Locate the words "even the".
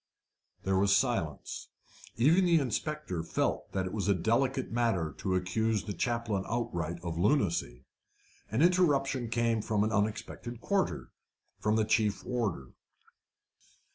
2.17-2.57